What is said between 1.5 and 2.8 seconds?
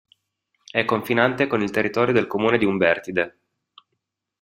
il territorio del comune di